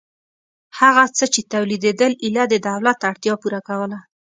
هغه 0.79 1.03
څه 1.17 1.25
چې 1.33 1.41
تولیدېدل 1.53 2.11
ایله 2.25 2.43
د 2.49 2.55
دولت 2.67 2.99
اړتیا 3.09 3.33
پوره 3.41 3.59
کوله 3.67 3.99